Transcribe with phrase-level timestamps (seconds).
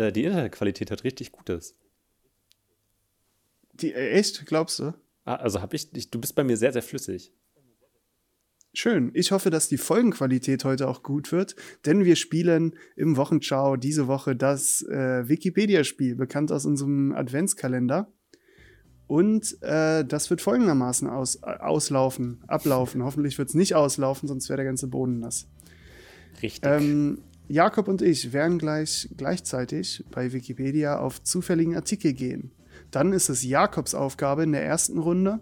[0.00, 1.76] äh, die Internetqualität halt richtig gut ist.
[3.74, 4.46] Die, äh, echt?
[4.46, 4.94] Glaubst du?
[5.24, 7.32] Ah, also habe ich, ich, du bist bei mir sehr, sehr flüssig.
[8.72, 9.10] Schön.
[9.14, 11.56] Ich hoffe, dass die Folgenqualität heute auch gut wird,
[11.86, 18.12] denn wir spielen im Wochenschau diese Woche das äh, Wikipedia-Spiel, bekannt aus unserem Adventskalender.
[19.08, 23.02] Und äh, das wird folgendermaßen aus, äh, auslaufen, ablaufen.
[23.02, 25.48] Hoffentlich wird es nicht auslaufen, sonst wäre der ganze Boden nass.
[26.40, 26.70] Richtig.
[26.70, 27.18] Ähm,
[27.50, 32.52] Jakob und ich werden gleich gleichzeitig bei Wikipedia auf zufälligen Artikel gehen.
[32.92, 35.40] Dann ist es Jakobs Aufgabe in der ersten Runde,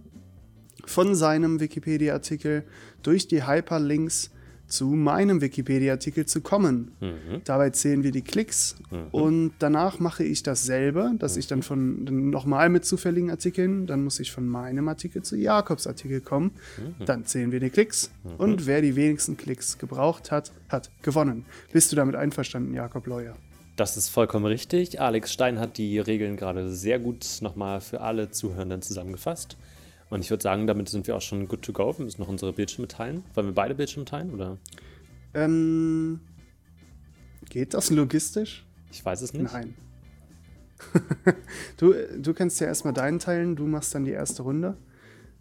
[0.87, 2.65] von seinem Wikipedia-Artikel
[3.03, 4.31] durch die Hyperlinks
[4.69, 6.93] zu meinem Wikipedia-Artikel zu kommen.
[7.01, 7.41] Mhm.
[7.45, 9.09] Dabei zählen wir die Klicks Mhm.
[9.13, 14.05] und danach mache ich dasselbe, dass ich dann von dann nochmal mit zufälligen Artikeln, dann
[14.05, 16.53] muss ich von meinem Artikel zu Jakobs Artikel kommen.
[16.77, 17.05] Mhm.
[17.07, 21.45] Dann zählen wir die Klicks und wer die wenigsten Klicks gebraucht hat, hat gewonnen.
[21.73, 23.37] Bist du damit einverstanden, Jakob Leuer?
[23.77, 25.01] Das ist vollkommen richtig.
[25.01, 29.57] Alex Stein hat die Regeln gerade sehr gut nochmal für alle Zuhörenden zusammengefasst.
[30.11, 31.97] Und ich würde sagen, damit sind wir auch schon good to go.
[31.97, 33.25] Wir müssen noch unsere Bildschirme teilen.
[33.35, 34.33] Wollen wir beide Bildschirme teilen?
[34.33, 34.59] Oder?
[35.35, 36.21] Ähm,
[37.51, 38.65] geht das logistisch?
[38.91, 39.53] Ich weiß es nicht.
[39.53, 39.75] Nein.
[41.77, 44.77] du, du kannst ja erstmal deinen teilen, du machst dann die erste Runde.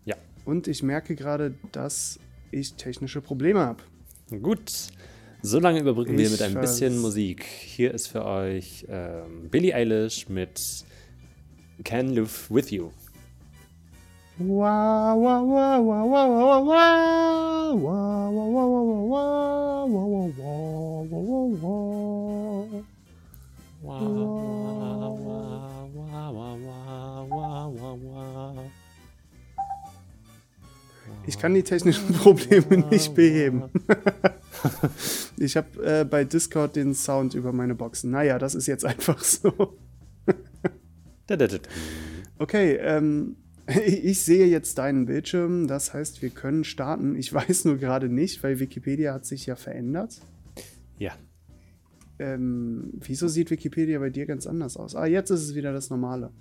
[0.04, 0.16] Ja.
[0.46, 2.20] Und ich merke gerade, dass
[2.52, 3.84] ich technische Probleme habe.
[4.42, 4.72] Gut.
[5.42, 7.44] So lange überbrücken wir Ich mit ein bisschen Musik.
[7.44, 10.86] Hier ist für euch ähm, Billie Eilish mit
[11.84, 12.90] Can Live With You.
[14.40, 16.62] Wow, wow, wow, wow, wow, wow,
[17.74, 19.88] wow, wow, wow, wow,
[26.38, 28.72] wow, wow, wow, wow, wow.
[31.26, 33.64] Ich kann die technischen Probleme nicht beheben.
[35.40, 38.10] Ich habe äh, bei Discord den Sound über meine Boxen.
[38.10, 39.78] Naja, das ist jetzt einfach so.
[42.40, 43.36] Okay, ähm,
[43.68, 45.68] ich sehe jetzt deinen Bildschirm.
[45.68, 47.16] Das heißt, wir können starten.
[47.16, 50.22] Ich weiß nur gerade nicht, weil Wikipedia hat sich ja verändert.
[50.98, 51.14] Ja.
[52.20, 54.96] Ähm, wieso sieht Wikipedia bei dir ganz anders aus?
[54.96, 56.32] Ah, jetzt ist es wieder das Normale.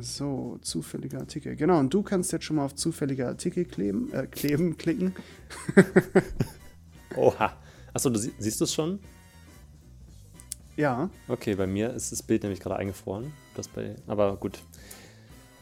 [0.00, 1.56] So, zufällige Artikel.
[1.56, 5.12] Genau, und du kannst jetzt schon mal auf zufällige Artikel kleben, äh, kleben, klicken.
[7.16, 7.58] Oha.
[7.92, 9.00] Achso, du sie siehst du es schon?
[10.76, 13.32] Ja, Okay, bei mir ist das Bild nämlich gerade eingefroren.
[13.54, 14.60] Das bei, aber gut.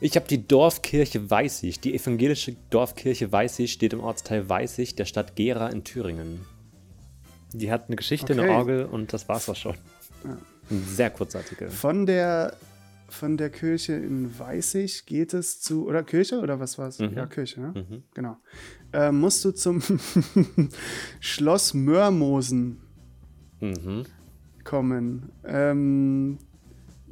[0.01, 1.81] Ich habe die Dorfkirche Weißig.
[1.81, 6.41] Die evangelische Dorfkirche Weißig steht im Ortsteil Weißig der Stadt Gera in Thüringen.
[7.53, 8.51] Die hat eine Geschichte, eine Okay.
[8.53, 9.75] Orgel und das war's auch schon.
[10.71, 11.69] Ein sehr kurzer Artikel.
[11.69, 12.57] von der,
[13.09, 17.01] von der Kirche in Weißig geht es zu, oder Kirche, oder was war's?
[17.01, 17.13] Mhm.
[17.17, 17.73] Ja, Kirche, ne?
[17.75, 18.03] Mhm.
[18.15, 18.37] Genau.
[18.93, 19.83] Äh, musst du zum
[21.21, 22.81] Schloss Mörmosen
[23.61, 24.05] Mhm.
[24.65, 25.33] kommen.
[25.45, 26.39] Ähm,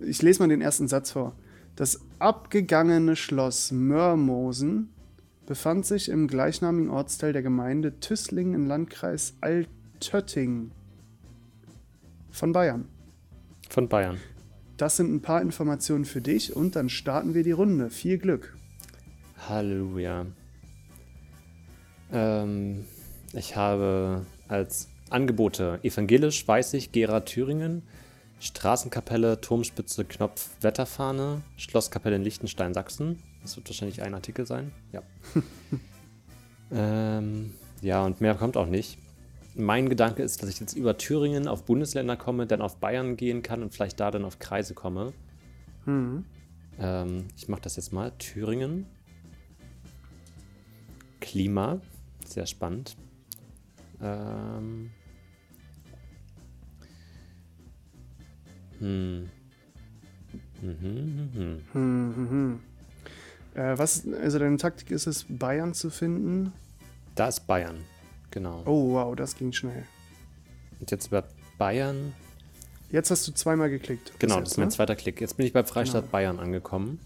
[0.02, 1.34] ich lese mal den ersten Satz vor.
[1.76, 4.88] Das abgegangene Schloss Mörmosen
[5.46, 10.72] befand sich im gleichnamigen Ortsteil der Gemeinde Tüßling im Landkreis Altötting
[12.30, 12.86] von Bayern.
[13.68, 14.18] Von Bayern.
[14.76, 17.90] Das sind ein paar Informationen für dich und dann starten wir die Runde.
[17.90, 18.56] Viel Glück.
[19.48, 20.26] Halleluja.
[22.12, 22.84] Ähm,
[23.32, 27.82] ich habe als Angebote evangelisch, Weißig, Gera, Thüringen,
[28.40, 33.22] Straßenkapelle, Turmspitze, Knopf, Wetterfahne, Schlosskapelle in Liechtenstein, Sachsen.
[33.42, 34.72] Das wird wahrscheinlich ein Artikel sein.
[34.92, 35.02] Ja.
[36.72, 38.98] ähm, ja, und mehr kommt auch nicht.
[39.54, 43.42] Mein Gedanke ist, dass ich jetzt über Thüringen auf Bundesländer komme, dann auf Bayern gehen
[43.42, 45.12] kann und vielleicht da dann auf Kreise komme.
[45.84, 46.24] Hm.
[46.78, 48.12] Ähm, ich mache das jetzt mal.
[48.18, 48.86] Thüringen.
[51.20, 51.80] Klima.
[52.24, 52.96] Sehr spannend.
[54.00, 54.90] Ähm.
[58.78, 59.28] Hm.
[60.60, 61.60] Mhm, mhm, mhm.
[61.72, 62.60] Hm, hm, hm.
[63.54, 66.52] Äh, was, also deine Taktik ist es, Bayern zu finden.
[67.14, 67.78] Da ist Bayern.
[68.30, 68.62] Genau.
[68.66, 69.84] Oh, wow, das ging schnell.
[70.80, 71.24] Und jetzt über
[71.56, 72.12] Bayern.
[72.90, 74.12] Jetzt hast du zweimal geklickt.
[74.18, 74.74] Genau, jetzt, das ist mein ne?
[74.74, 75.20] zweiter Klick.
[75.20, 76.12] Jetzt bin ich bei Freistaat Genau.
[76.12, 77.00] Bayern angekommen.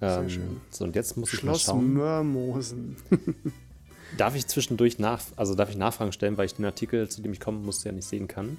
[0.00, 0.60] Sehr Ähm, schön.
[0.70, 1.94] So, und jetzt muss ich mal Schloss schauen.
[1.94, 2.96] Mörmosen.
[4.18, 7.32] Darf ich zwischendurch nach, also darf ich Nachfragen stellen, weil ich den Artikel, zu dem
[7.32, 8.58] ich kommen muss, ja nicht sehen kann?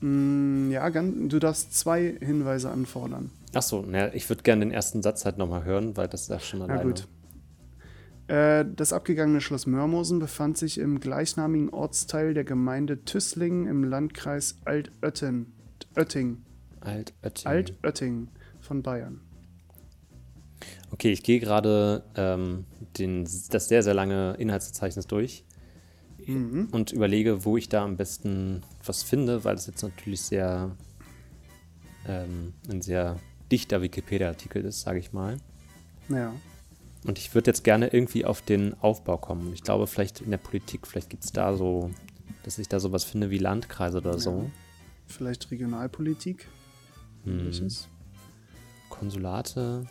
[0.00, 3.30] Mm, ja, du darfst zwei Hinweise anfordern.
[3.54, 6.40] Achso, naja, ich würde gerne den ersten Satz halt nochmal hören, weil das ist ja
[6.40, 6.82] schon Na alleine.
[6.82, 7.08] gut.
[8.28, 14.56] Äh, das abgegangene Schloss Mörmosen befand sich im gleichnamigen Ortsteil der Gemeinde Tüßlingen im Landkreis
[14.64, 15.46] Altötting.
[15.94, 16.42] Oetting.
[16.80, 17.46] Altötting.
[17.46, 18.28] Altötting
[18.60, 19.20] von Bayern.
[20.90, 22.64] Okay, ich gehe gerade ähm,
[23.50, 25.44] das sehr, sehr lange Inhaltsverzeichnis durch.
[26.26, 26.68] Mhm.
[26.72, 30.76] und überlege, wo ich da am besten was finde, weil es jetzt natürlich sehr
[32.06, 33.18] ähm, ein sehr
[33.50, 35.38] dichter Wikipedia-Artikel ist, sage ich mal.
[36.08, 36.32] Ja.
[37.04, 39.52] Und ich würde jetzt gerne irgendwie auf den Aufbau kommen.
[39.52, 41.90] Ich glaube, vielleicht in der Politik, vielleicht gibt es da so,
[42.42, 44.50] dass ich da sowas finde wie Landkreise oder so.
[45.06, 46.48] Vielleicht Regionalpolitik.
[47.24, 47.52] Hm.
[48.88, 49.86] Konsulate,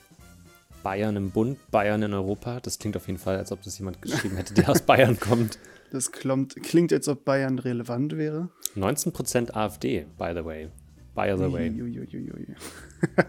[0.84, 2.60] Bayern im Bund, Bayern in Europa.
[2.60, 5.58] Das klingt auf jeden Fall, als ob das jemand geschrieben hätte, der aus Bayern kommt.
[5.92, 8.50] Das klommt, klingt, als ob Bayern relevant wäre.
[8.76, 10.70] 19% AfD, by the way.
[11.14, 11.72] By the way.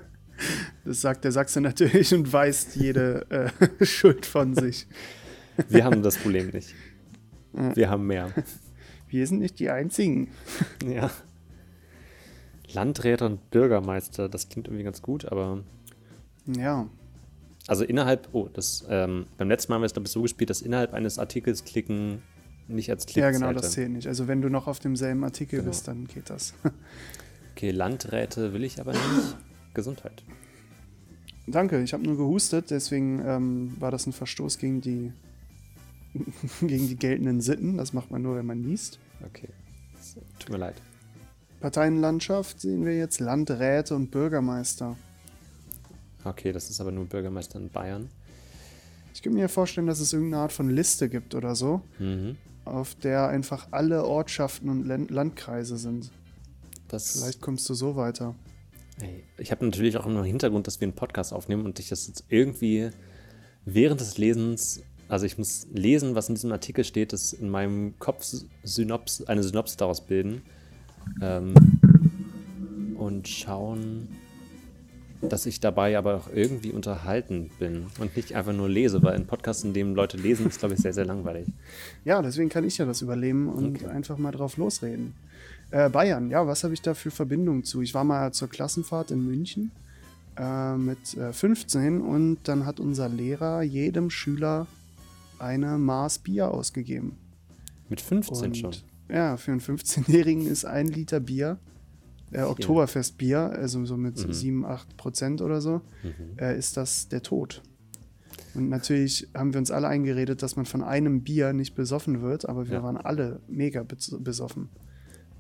[0.84, 4.86] Das sagt der Sachse natürlich und weist jede äh, Schuld von sich.
[5.70, 6.74] Wir haben das Problem nicht.
[7.52, 8.30] Wir haben mehr.
[9.08, 10.28] Wir sind nicht die Einzigen.
[10.86, 11.10] Ja.
[12.72, 15.64] Landräte und Bürgermeister, das klingt irgendwie ganz gut, aber
[16.46, 16.86] Ja,
[17.66, 20.50] also innerhalb, oh, das, ähm, beim letzten Mal haben wir es glaube ich so gespielt,
[20.50, 22.22] dass innerhalb eines Artikels klicken
[22.68, 24.06] nicht als Klick ja genau, das zählt nicht.
[24.08, 25.70] Also wenn du noch auf demselben Artikel Genau.
[25.70, 26.54] bist, dann geht das.
[27.52, 29.36] Okay, Landräte will ich aber nicht.
[29.72, 30.22] Gesundheit.
[31.46, 35.10] Danke, ich habe nur gehustet, deswegen ähm, war das ein Verstoß gegen die,
[36.60, 37.78] gegen die geltenden Sitten.
[37.78, 38.98] Das macht man nur, wenn man niest.
[39.24, 39.48] Okay.
[39.94, 40.74] Das, tut mir leid.
[41.60, 44.94] Parteienlandschaft sehen wir jetzt Landräte und Bürgermeister.
[46.24, 48.10] Okay, das ist aber nur Bürgermeister in Bayern.
[49.16, 52.36] Ich könnte mir vorstellen, dass es irgendeine Art von Liste gibt oder so, Mhm.
[52.66, 56.10] auf der einfach alle Ortschaften und Len- Landkreise sind.
[56.88, 58.34] Das, Vielleicht kommst du so weiter.
[59.00, 62.06] Ey, ich habe natürlich auch im Hintergrund, dass wir einen Podcast aufnehmen und ich das
[62.08, 62.90] jetzt irgendwie
[63.64, 67.98] während des Lesens, also ich muss lesen, was in diesem Artikel steht, das in meinem
[67.98, 68.22] Kopf
[68.64, 70.42] Synops, eine Synopsis daraus bilden
[71.22, 71.54] ähm,
[72.98, 74.08] und schauen,
[75.22, 79.26] dass ich dabei aber auch irgendwie unterhalten bin und nicht einfach nur lese, weil ein
[79.26, 81.46] Podcast, in dem Leute lesen, ist, glaube ich, sehr, sehr langweilig.
[82.04, 83.86] Ja, deswegen kann ich ja das überleben und Okay.
[83.86, 85.14] einfach mal drauf losreden.
[85.70, 87.82] Äh, Bayern, ja, was habe ich da für Verbindung zu?
[87.82, 89.72] Ich war mal zur Klassenfahrt in München
[90.38, 94.66] äh, mit äh, 15 und dann hat unser Lehrer jedem Schüler
[95.38, 97.16] eine Maß Bier ausgegeben.
[97.88, 98.74] Mit 15 Und schon.
[99.10, 101.58] ja, für einen 15-Jährigen ist ein Liter Bier,
[102.32, 104.32] äh, Oktoberfestbier, also so mit Mhm.
[104.32, 106.38] 7, 8 Prozent oder so, Mhm.
[106.38, 107.62] äh, ist das der Tod.
[108.54, 112.48] Und natürlich haben wir uns alle eingeredet, dass man von einem Bier nicht besoffen wird,
[112.48, 112.82] aber wir Ja.
[112.82, 114.68] waren alle mega bes- besoffen.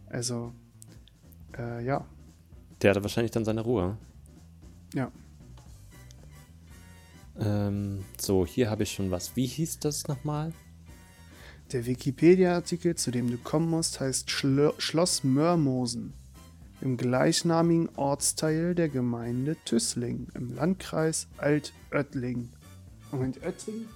[0.06, 0.52] Also,
[1.58, 2.06] äh, ja,
[2.82, 3.96] Der hatte wahrscheinlich dann seine Ruhe.
[4.94, 5.10] ja.
[7.38, 9.36] Ähm, so, hier habe ich schon was.
[9.36, 10.52] Wie hieß das nochmal?
[11.72, 16.14] Der Wikipedia-Artikel, zu dem du kommen musst, heißt Schlo Schloss Mörmosen
[16.80, 22.50] im gleichnamigen Ortsteil der Gemeinde Tüßling im Landkreis Altöttling.
[23.10, 23.86] Moment, Oetting?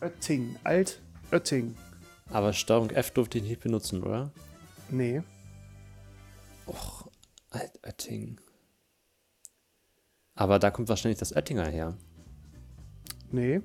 [0.00, 1.76] Oetting, Altötting.
[2.30, 4.30] Aber Steuerung F durfte ich nicht benutzen, oder?
[4.90, 5.22] Nee,
[6.66, 7.08] Och,
[7.50, 8.40] Altötting.
[10.34, 11.96] Aber da kommt wahrscheinlich das Oettinger her.
[13.30, 13.60] nee.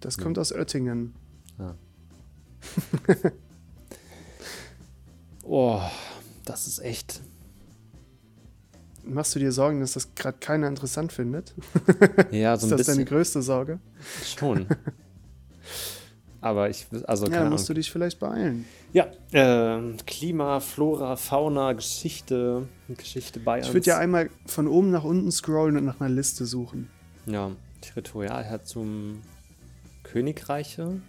[0.00, 1.14] Das kommt aus Oettingen.
[1.60, 1.76] Ja.
[5.44, 5.80] oh,
[6.44, 7.20] das ist echt.
[9.04, 11.54] Machst du dir Sorgen, dass das gerade keiner interessant findet?
[12.30, 13.04] Ja, so ist ein das deine bisschen.
[13.06, 13.80] größte Sorge?
[14.24, 14.66] Schon.
[16.40, 17.80] Aber ich, also Ja, keine dann musst du Ahnung.
[17.80, 18.64] dich vielleicht beeilen.
[18.92, 23.68] Ja, ähm, Klima, Flora, Fauna, Geschichte, Geschichte Bayerns.
[23.68, 26.88] Ich würde ja einmal von oben nach unten scrollen und nach einer Liste suchen.
[27.26, 29.20] Ja, Territorialherzum
[30.02, 31.00] Königreiche.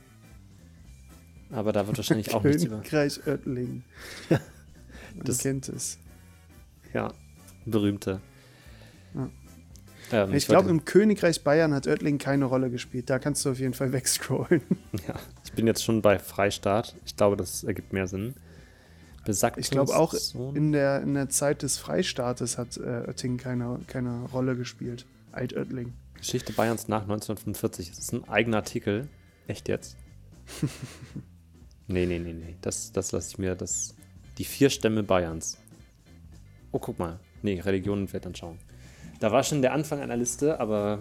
[1.51, 2.77] Aber da wird wahrscheinlich auch nichts über.
[2.77, 3.83] Königreich Oettling.
[5.15, 5.97] Man Das- kennt es.
[6.93, 7.11] Ja,
[7.65, 8.21] berühmte.
[9.15, 9.29] Ja.
[10.11, 13.09] Ähm, Ich glaube, im Königreich Bayern hat Oettling keine Rolle gespielt.
[13.09, 14.61] Da kannst du auf jeden Fall wegscrollen.
[15.07, 15.15] ja,
[15.45, 16.95] ich bin jetzt schon bei Freistaat.
[17.05, 18.35] Ich glaube, das ergibt mehr Sinn.
[19.25, 20.13] Besagte Ich glaube auch
[20.53, 25.05] in der, in der Zeit des Freistaates hat äh, Oettingen keine, keine Rolle gespielt.
[25.31, 25.93] Altöttling.
[26.15, 27.89] Geschichte Bayerns nach 1945.
[27.89, 29.07] Das ist ein eigener Artikel.
[29.47, 29.95] Echt jetzt?
[31.87, 32.55] nee, nee, nee, nee.
[32.61, 33.55] Das, das lasse ich mir.
[33.55, 33.95] Das,
[34.37, 35.57] die vier Stämme Bayerns.
[36.71, 37.19] Oh, guck mal.
[37.41, 38.57] Nee, Religion und Weltanschauung.
[39.19, 40.99] Da war schon der Anfang einer Liste, aber.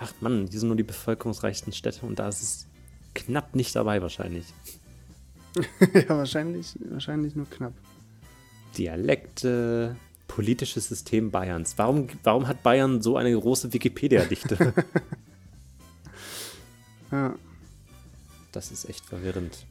[0.00, 2.66] Ach Mann, hier sind nur die bevölkerungsreichsten Städte und da ist es
[3.14, 4.46] knapp nicht dabei wahrscheinlich.
[5.94, 7.72] ja, wahrscheinlich, wahrscheinlich nur knapp.
[8.76, 9.96] Dialekte,
[10.28, 11.78] politisches System Bayerns.
[11.78, 14.72] Warum, warum hat Bayern so eine große Wikipedia-Dichte?
[17.10, 17.34] Ja.
[18.52, 19.64] Das ist echt verwirrend.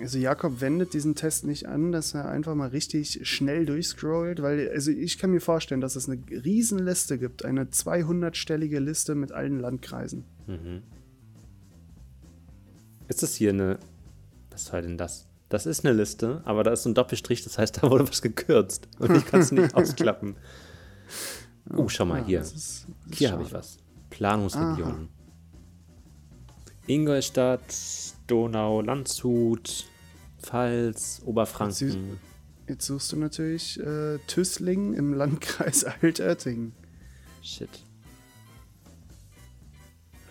[0.00, 4.68] Also Jakob wendet diesen Test nicht an, dass er einfach mal richtig schnell durchscrollt, weil
[4.70, 9.60] also ich kann mir vorstellen, dass es eine Riesenliste gibt, eine 200-stellige Liste mit allen
[9.60, 10.24] Landkreisen.
[10.46, 10.82] Mhm.
[13.08, 13.78] Ist das hier eine.
[14.50, 15.26] Was soll denn das?
[15.48, 18.22] Das ist eine Liste, aber da ist so ein Doppelstrich, das heißt, da wurde was
[18.22, 18.88] gekürzt.
[18.98, 20.36] Und ich kann es nicht ausklappen.
[21.76, 22.38] Oh, schau mal Ja, hier.
[22.40, 23.76] das ist- das Hier habe ich was.
[24.10, 25.08] Planungsregion.
[26.86, 27.62] Ingolstadt,
[28.36, 29.84] Donau, Landshut,
[30.42, 32.18] Pfalz, Oberfranken.
[32.66, 36.72] Jetzt suchst du natürlich äh, Tüßling im Landkreis Altötting.
[37.42, 37.68] Shit.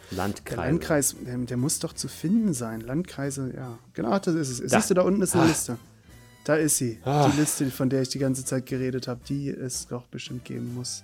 [0.10, 0.58] Der Landkreis.
[0.58, 2.82] Landkreis, der, der muss doch zu finden sein.
[2.82, 3.78] Landkreise, ja.
[3.94, 4.72] Genau, das ist es.
[4.72, 4.80] Da.
[4.80, 5.48] Siehst du, da unten ist eine Ah.
[5.48, 5.78] Liste.
[6.44, 6.98] Da ist sie.
[7.04, 7.30] Ah.
[7.30, 10.74] Die Liste, von der ich die ganze Zeit geredet habe, die es doch bestimmt geben
[10.74, 11.04] muss.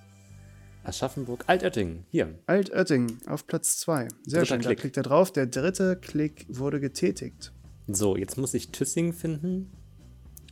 [0.88, 2.06] Aschaffenburg, Altötting.
[2.10, 2.34] Hier.
[2.46, 4.08] Altötting auf Platz 2.
[4.24, 4.62] Sehr Dritter schön.
[4.62, 4.80] Da Klick.
[4.80, 5.34] klickt er drauf.
[5.34, 7.52] Der dritte Klick wurde getätigt.
[7.88, 9.72] So, jetzt muss ich Tüssing finden.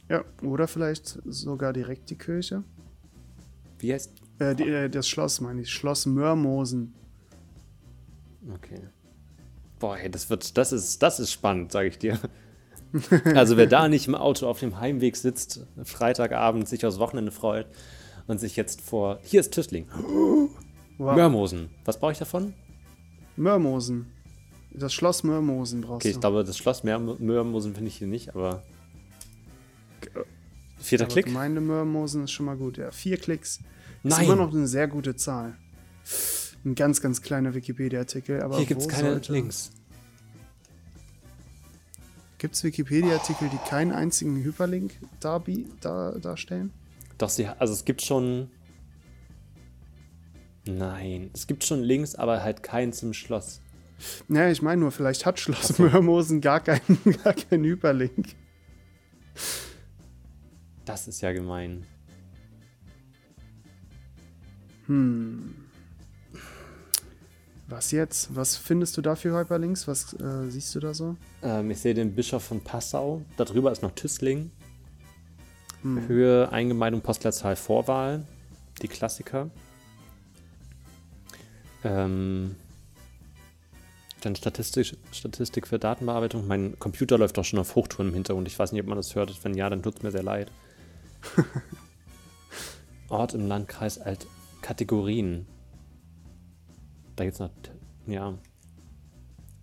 [0.10, 2.64] Ja, oder vielleicht sogar direkt die Kirche.
[3.80, 4.12] Wie heißt.
[4.40, 5.70] Äh, die, äh, das Schloss, meine ich.
[5.70, 6.94] Schloss Mörmosen.
[8.54, 8.82] Okay.
[9.80, 10.58] Boah, ey, das wird.
[10.58, 12.20] Das ist, das ist spannend, sage ich dir.
[13.34, 17.68] Also, wer da nicht im Auto auf dem Heimweg sitzt, Freitagabend sich aufs Wochenende freut
[18.28, 19.20] und sich jetzt vor.
[19.24, 19.88] Hier ist Tüssling.
[20.98, 21.16] Wow.
[21.16, 21.70] Mörmosen.
[21.84, 22.54] Was brauche ich davon?
[23.36, 24.08] Mörmosen.
[24.72, 26.20] Das Schloss Mörmosen brauchst Okay, ich du.
[26.22, 28.64] glaube, das Schloss Mör- Mörmosen finde ich hier nicht, aber.
[30.80, 31.26] Vierter Aber Klick?
[31.26, 32.78] Gemeinde Mörmosen ist schon mal gut.
[32.78, 33.60] Ja, vier Klicks.
[34.04, 34.26] Ist Nein.
[34.26, 35.56] immer noch eine sehr gute Zahl.
[36.64, 38.42] Ein ganz, ganz kleiner Wikipedia-Artikel.
[38.42, 39.72] Aber Hier gibt es keine sollte- Links.
[42.38, 44.92] Gibt es Wikipedia-Artikel, die keinen einzigen Hyperlink
[45.22, 46.72] darbi- da, darstellen?
[47.18, 48.50] Doch, sie, also es gibt schon.
[50.68, 53.62] Nein, es gibt schon Links, aber halt keins im Schloss.
[54.28, 58.36] Naja, ich meine nur, vielleicht hat Schloss Mörmosen gar keinen, gar keinen Hyperlink.
[60.86, 61.86] Das ist ja gemein.
[67.68, 68.36] Was jetzt?
[68.36, 69.88] Was findest du da für Hyperlinks?
[69.88, 71.16] Was äh, siehst du da so?
[71.42, 73.22] Ähm, ich sehe den Bischof von Passau.
[73.38, 74.52] Darüber ist noch Tüßling.
[75.86, 76.08] Hm.
[76.08, 78.26] Höhe, Eingemeindung, Postleitzahl, Vorwahl.
[78.82, 79.52] Die Klassiker.
[81.84, 82.56] Ähm,
[84.22, 86.48] dann Statistik, Statistik für Datenbearbeitung.
[86.48, 88.48] Mein Computer läuft doch schon auf Hochtouren im Hintergrund.
[88.48, 89.44] Ich weiß nicht, ob man das hört.
[89.44, 90.52] Wenn ja, dann tut es mir sehr leid.
[93.10, 94.26] Ort im Landkreis Alt
[94.62, 95.46] Kategorien.
[97.16, 97.52] Da gibt's noch.
[97.62, 98.40] T- Ja.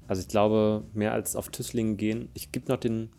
[0.07, 2.29] Also ich glaube, mehr als auf Tüßlingen gehen.
[2.35, 3.11] Ich gebe noch den.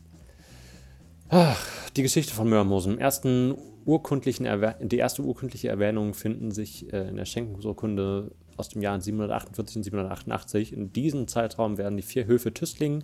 [1.36, 2.94] Ach, die Geschichte von Mörmosen.
[2.94, 4.48] Im ersten urkundlichen
[4.84, 9.84] die erste urkundliche Erwähnung finden sich äh, in der Schenkungsurkunde aus dem Jahr 748 und
[9.84, 10.74] 788.
[10.74, 13.04] In diesem Zeitraum werden die vier Höfe Tüßlingen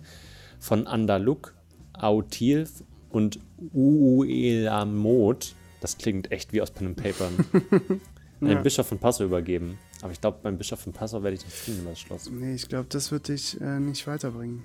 [0.60, 1.56] von Andaluk,
[1.92, 2.68] Autil
[3.10, 3.40] und
[3.74, 7.26] Uelamot, das klingt echt wie aus Pen and Paper,
[7.70, 8.00] an
[8.40, 8.62] den Ja.
[8.62, 9.76] Bischof von Passau übergeben.
[10.02, 12.30] Aber ich glaube, beim Bischof von Passau werde ich nicht finden, das Schloss.
[12.30, 14.62] Nee, ich glaube, das wird dich äh, nicht weiterbringen.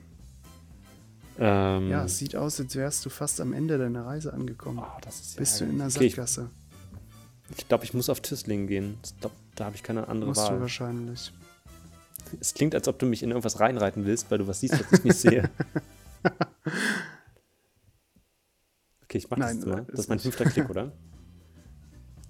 [1.38, 4.80] Ähm, Ja, es sieht aus, als wärst du fast am Ende deiner Reise angekommen.
[4.82, 5.96] oh, das ist ja Bist du in der ärgerlich.
[5.98, 6.50] okay, ich Sackgasse?
[7.58, 8.98] Ich glaube, ich muss auf Tüßlingen gehen.
[9.20, 10.62] Glaub, da habe ich keine andere Musst du Wahl.
[10.62, 11.32] wahrscheinlich.
[12.40, 15.00] Es klingt, als ob du mich in irgendwas reinreiten willst, weil du was siehst, was
[15.00, 15.50] ich nicht sehe.
[19.04, 19.86] Okay, ich mach das Nein, jetzt mal.
[19.90, 20.24] Das ist mein nicht.
[20.24, 20.92] fünfter Klick, oder?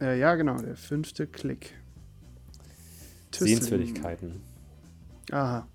[0.02, 1.74] Äh, ja, genau, der fünfte Klick.
[3.32, 3.62] Tüßlingen.
[3.62, 4.42] Sehenswürdigkeiten.
[5.32, 5.68] Aha.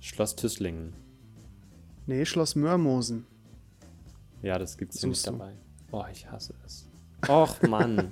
[0.00, 0.92] Schloss Tüßlingen.
[2.10, 3.24] Nee, Schloss Mörmosen.
[4.42, 5.30] Ja, das gibt's hier nicht Suchst du.
[5.38, 5.52] dabei.
[5.92, 6.88] Oh, ich hasse es.
[7.28, 8.10] Och, Mann.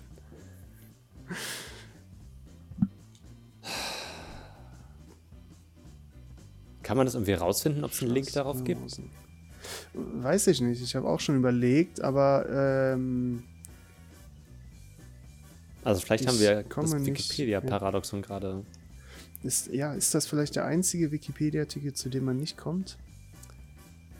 [6.83, 8.81] Kann man das irgendwie rausfinden, ob es einen Link darauf gibt?
[9.95, 10.81] Weiß ich nicht.
[10.83, 13.43] Ich habe auch schon überlegt, aber ähm,
[15.85, 18.65] Also vielleicht haben wir das nicht- Wikipedia-Paradoxon gerade.
[19.43, 22.97] ist, ja, ist das vielleicht der einzige Wikipedia-Artikel, zu dem man nicht kommt?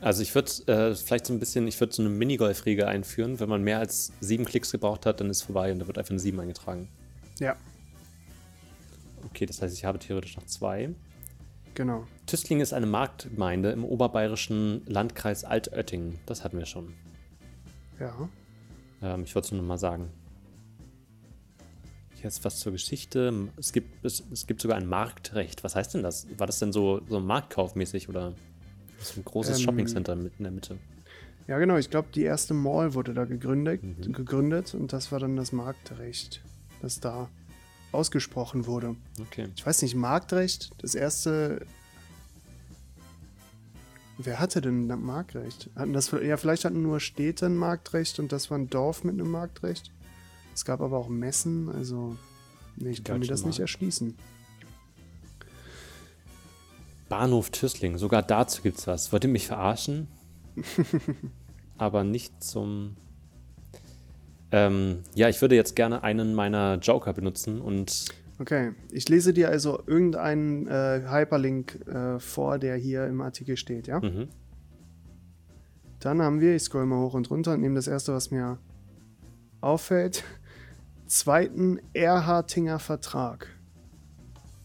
[0.01, 3.39] Also ich würde äh, vielleicht so ein bisschen, ich würde so eine Minigolf-Regel einführen.
[3.39, 6.11] Wenn man mehr als sieben Klicks gebraucht hat, dann ist vorbei und da wird einfach
[6.11, 6.87] eine sieben eingetragen.
[7.39, 7.55] Ja,
[9.29, 10.89] Okay, das heißt, ich habe theoretisch noch zwei.
[11.75, 12.07] genau.
[12.25, 16.19] Tüßling ist eine Marktgemeinde im oberbayerischen Landkreis Altötting.
[16.25, 16.93] Das hatten wir schon.
[17.99, 18.29] Ja.
[19.01, 20.09] Ähm, ich wollte es nur noch mal sagen.
[22.15, 23.49] Hier ist was zur Geschichte.
[23.57, 25.63] Es gibt, es, es gibt sogar ein Marktrecht.
[25.63, 26.27] Was heißt denn das?
[26.37, 28.33] War das denn so, so marktkaufmäßig oder
[29.01, 30.77] so ein großes Ähm, Shoppingcenter mitten in der Mitte?
[31.47, 31.77] Ja, genau.
[31.77, 34.13] Ich glaube, die erste Mall wurde da gegründet, Mhm.
[34.13, 36.41] gegründet und das war dann das Marktrecht,
[36.81, 37.29] das da
[37.91, 38.95] ausgesprochen wurde.
[39.19, 39.47] Okay.
[39.55, 41.65] Ich weiß nicht, Marktrecht, das erste.
[44.17, 45.69] Wer hatte denn das Marktrecht?
[45.75, 49.13] Hatten das, ja, vielleicht hatten nur Städte ein Marktrecht und das war ein Dorf mit
[49.13, 49.91] einem Marktrecht.
[50.53, 52.17] Es gab aber auch Messen, also.
[52.75, 53.61] Nee, ich kann mir das nicht Mark.
[53.61, 54.15] erschließen.
[57.09, 59.11] Bahnhof Tüssling, sogar dazu gibt's was.
[59.11, 60.07] Wollt ihr mich verarschen?
[61.77, 62.95] Aber nicht zum.
[64.51, 68.05] Ähm, ja, ich würde jetzt gerne einen meiner Joker benutzen und.
[68.39, 73.87] Okay, ich lese dir also irgendeinen äh, Hyperlink äh, vor, der hier im Artikel steht,
[73.87, 73.99] ja?
[73.99, 74.29] Mhm.
[75.99, 78.57] Dann haben wir, ich scroll mal hoch und runter und nehme das erste, was mir
[79.59, 80.23] auffällt.
[81.07, 83.47] Zweiten Erhartinger Vertrag.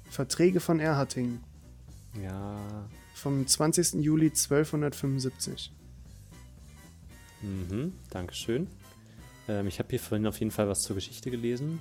[0.05, 1.41] Verträge von Erharting.
[2.23, 2.88] Ja.
[3.14, 3.94] Vom 20.
[3.94, 5.73] Juli 1275.
[7.42, 8.68] Mhm, Dankeschön.
[9.49, 11.80] Ähm, ich habe hier vorhin auf jeden Fall was zur Geschichte gelesen,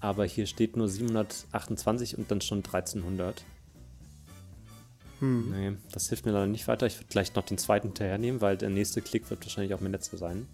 [0.00, 3.44] aber hier steht nur 728 und dann schon 1300.
[5.20, 5.50] Hm.
[5.50, 6.86] Nee, das hilft mir leider nicht weiter.
[6.86, 9.92] Ich würde gleich noch den zweiten hinterhernehmen, weil der nächste Klick wird wahrscheinlich auch mein
[9.92, 10.46] letzter sein.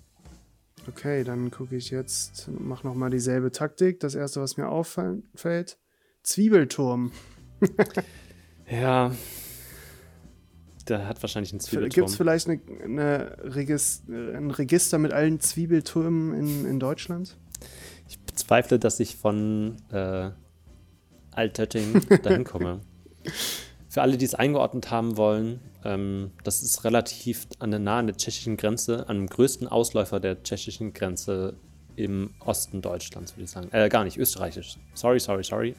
[0.89, 4.01] Okay, dann gucke ich jetzt, mach nochmal dieselbe Taktik.
[4.01, 5.79] Das erste, was mir auffällt,
[6.23, 7.13] Zwiebelturm.
[8.71, 9.13] Ja.
[10.89, 11.95] Der hat wahrscheinlich einen Zwiebelturm.
[11.95, 17.37] Gibt es vielleicht eine, eine Regis ein Register mit allen Zwiebeltürmen in, in Deutschland?
[18.09, 20.31] Ich bezweifle, dass ich von äh,
[21.31, 22.81] Altötting dahin komme.
[23.89, 28.07] Für alle, die es eingeordnet haben wollen, ähm, das ist relativ an der nahe an
[28.07, 31.55] der tschechischen Grenze, am größten Ausläufer der tschechischen Grenze
[31.97, 33.69] im Osten Deutschlands, würde ich sagen.
[33.73, 34.77] Äh, gar nicht, österreichisch.
[34.95, 35.75] Sorry, sorry, sorry.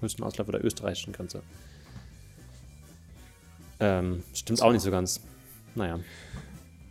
[0.00, 1.42] Größten Ausläufer der österreichischen Grenze.
[3.84, 5.20] Ähm, stimmt auch nicht so ganz.
[5.74, 5.98] Naja.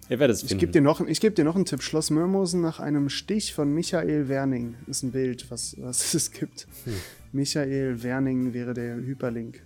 [0.10, 0.60] Ihr werdet es Ich finden.
[0.60, 1.82] gebe dir, noch- ich geb dir noch einen Tipp.
[1.82, 4.76] Schloss Mörmosen nach einem Stich von Michael Werning.
[4.88, 6.68] Ist ein Bild, was, was es gibt.
[6.84, 6.94] Hm.
[7.32, 9.62] Michael Werning wäre der Hyperlink.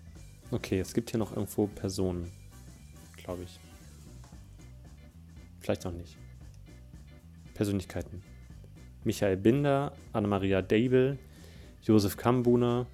[0.52, 2.32] Okay, es gibt hier noch irgendwo Personen.
[3.18, 3.60] Glaube ich.
[5.62, 6.16] Vielleicht noch nicht.
[7.56, 8.22] Persönlichkeiten.
[9.04, 11.18] Michael Binder, Anna-Maria Deibel,
[11.82, 12.86] Josef Kambuner.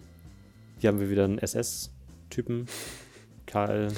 [0.79, 2.67] Hier haben wir wieder einen SS-Typen.
[3.45, 3.91] Karl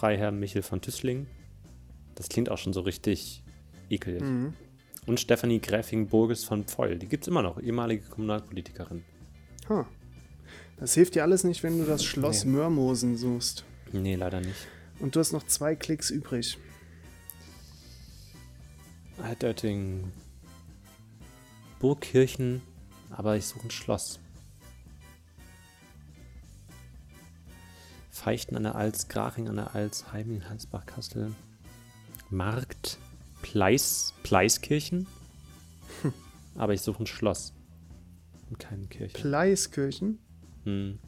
[0.00, 1.26] Freiherr Michel von Tüßling.
[2.14, 3.42] Das klingt auch schon so richtig
[3.90, 4.22] ekelig.
[4.22, 4.54] Mhm.
[5.04, 6.98] Und Stefanie Gräfing-Burges von Pfeul.
[6.98, 9.04] Die gibt es immer noch, ehemalige Kommunalpolitikerin.
[9.68, 9.86] Ha.
[10.78, 12.52] Das hilft dir alles nicht, wenn du das Schloss Nee.
[12.52, 13.64] Mörmosen suchst.
[13.92, 14.68] Nee, leider nicht.
[15.00, 16.56] Und du hast noch zwei Klicks übrig.
[19.22, 20.10] Altötting.
[21.78, 22.62] Burgkirchen,
[23.10, 24.18] aber ich suche ein Schloss.
[28.20, 31.32] Feichten an der Alz, Graching an der Alz, Heiming, Halsbach, Kassel,
[32.28, 32.98] Markt,
[33.40, 35.06] Pleis, Pleiskirchen.
[36.54, 37.54] aber ich suche ein Schloss.
[38.50, 39.16] Und keine Kirche.
[39.16, 40.18] Pleiskirchen.
[40.64, 40.98] Hm.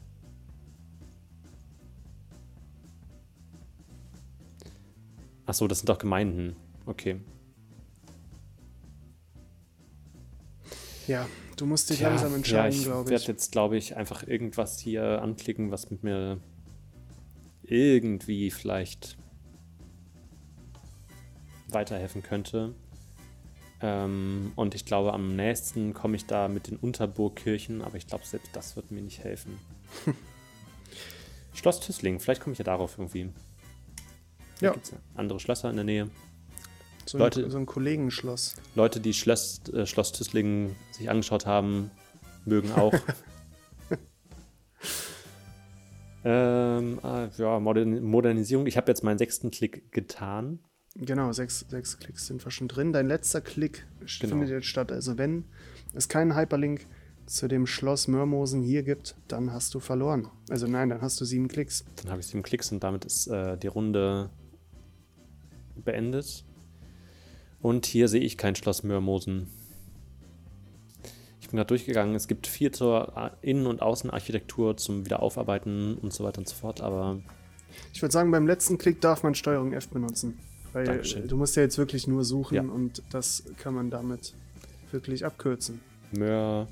[5.45, 6.55] Achso, das sind doch Gemeinden.
[6.87, 7.21] Okay.
[11.05, 13.27] Ja, du musst dich Tja, langsam ja, entscheiden, ich glaube werde ich.
[13.27, 16.39] jetzt, glaube ich, einfach irgendwas hier anklicken, was mit mir
[17.73, 19.17] irgendwie vielleicht
[21.69, 22.75] weiterhelfen könnte.
[23.81, 28.25] Ähm, und ich glaube, am nächsten komme ich da mit den Unterburgkirchen, aber ich glaube,
[28.25, 29.57] selbst das wird mir nicht helfen.
[31.53, 33.29] Schloss Tüßling, vielleicht komme ich ja darauf irgendwie.
[34.61, 34.71] Ja.
[34.71, 36.09] Gibt's ja andere Schlösser in der Nähe.
[37.05, 38.55] So Leute- ein, so ein Kollegenschloss.
[38.75, 41.89] Leute, die Schloss, äh, Schloss Tüßlingen sich angeschaut haben,
[42.45, 42.93] mögen auch.
[46.23, 48.65] ähm, äh, ja, Modern Modernisierung.
[48.67, 50.59] Ich habe jetzt meinen sechsten Klick getan.
[50.95, 52.93] Genau, sechs, sechs Klicks sind wir schon drin.
[52.93, 53.85] Dein letzter Klick
[54.19, 54.31] Genau.
[54.31, 54.91] findet jetzt statt.
[54.91, 55.45] Also wenn
[55.93, 56.85] es keinen Hyperlink
[57.25, 60.27] zu dem Schloss Mörmosen hier gibt, dann hast du verloren.
[60.49, 61.85] Also nein, dann hast du sieben Klicks.
[61.95, 64.29] Dann habe ich sieben Klicks und damit ist äh, die Runde
[65.75, 66.45] beendet.
[67.61, 69.47] Und hier sehe ich kein Schloss Mörmosen.
[71.53, 72.15] Bin gerade durchgegangen.
[72.15, 76.55] Es gibt viel zur äh, Innen- und Außenarchitektur zum Wiederaufarbeiten und so weiter und so
[76.55, 77.19] fort, aber
[77.93, 80.39] Ich würde sagen, beim letzten Klick darf man Steuerung F benutzen.
[80.71, 81.27] Weil Dankeschön.
[81.27, 82.61] du musst ja jetzt wirklich nur suchen Ja.
[82.63, 84.33] und das kann man damit
[84.89, 85.79] wirklich abkürzen.
[86.17, 86.67] Mörmosen.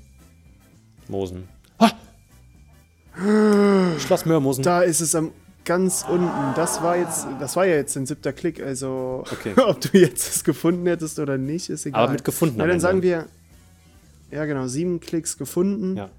[4.00, 4.64] Schloss Mörmosen.
[4.64, 5.30] Da ist es am
[5.64, 6.28] ganz unten.
[6.56, 8.60] Das war jetzt, das war ja jetzt ein siebter Klick.
[8.60, 9.52] Also Okay.
[9.64, 12.02] ob du jetzt es gefunden hättest oder nicht, ist egal.
[12.02, 13.26] Aber mit gefunden Ja, am dann sagen wir,
[14.32, 15.96] ja genau, sieben Klicks gefunden.
[15.96, 16.10] Ja,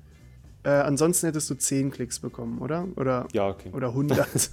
[0.65, 2.87] Äh, ansonsten hättest du zehn Klicks bekommen, oder?
[2.95, 3.69] Oder, ja okay.
[3.73, 4.25] oder 100.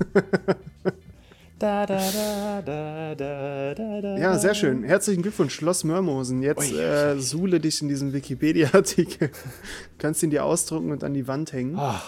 [1.61, 4.83] Da, da, da, da, da, da, da, ja, sehr schön.
[4.83, 6.41] Herzlichen Glückwunsch, Schloss Mörmosen.
[6.41, 9.31] Jetzt Ui, äh, suhle dich in diesem Wikipedia-Artikel.
[9.99, 11.77] Kannst ihn dir ausdrucken und an die Wand hängen.
[11.79, 12.01] Ah,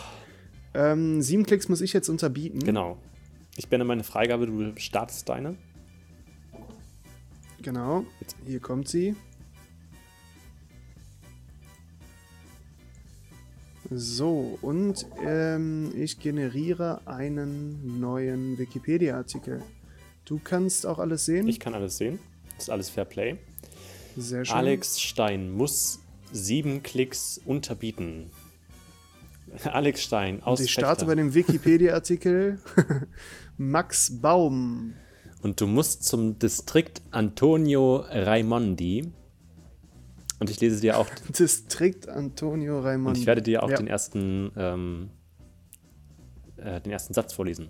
[0.73, 2.61] Ähm, sieben Klicks muss ich jetzt unterbieten.
[2.61, 2.97] genau.
[3.59, 5.57] Ich beende meine Freigabe, du startest deine.
[7.61, 8.07] Genau.
[8.21, 8.37] Jetzt.
[8.47, 9.15] Hier kommt sie.
[13.95, 19.63] So, und ähm, ich generiere einen neuen Wikipedia-Artikel.
[20.25, 21.49] Du kannst auch alles sehen?
[21.49, 22.19] Ich kann alles sehen.
[22.59, 23.37] Ist alles Fair Play.
[24.17, 24.57] Sehr schön.
[24.57, 26.01] Alex Stein muss
[26.31, 28.31] sieben Klicks unterbieten.
[29.65, 31.07] Alex Stein aus Und ich starte Fechter.
[31.07, 32.61] bei dem Wikipedia-Artikel
[33.59, 34.95] Max Baum.
[35.43, 39.13] Und du musst zum Distrikt Antonio Raimondi.
[40.43, 41.07] Und ich lese dir auch,
[41.39, 43.21] Distrikt Antonio und Raimondi.
[43.21, 43.77] ich werde dir auch ja.
[43.77, 45.11] den ersten, ähm,
[46.57, 47.69] äh, den ersten Satz vorlesen.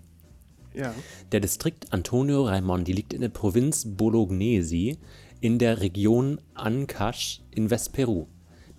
[0.73, 0.91] Ja.
[1.31, 4.97] Der Distrikt Antonio Raimondi liegt in der Provinz Bolognesi
[5.39, 8.25] in der Region Ancash in Westperu.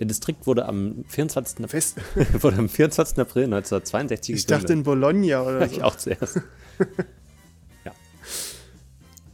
[0.01, 1.59] Der Distrikt wurde am 24.
[1.59, 1.99] April, Fest.
[2.43, 3.17] wurde am 24.
[3.17, 5.83] April 1962 Ich dachte in Bologna oder ich so.
[5.83, 6.41] auch zuerst.